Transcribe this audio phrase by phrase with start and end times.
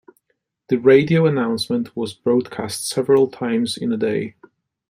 [0.69, 4.33] The radio announcement was broadcast several times in a day.